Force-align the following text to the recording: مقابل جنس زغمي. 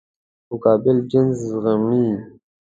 مقابل 0.51 0.97
جنس 1.11 1.37
زغمي. 1.51 2.05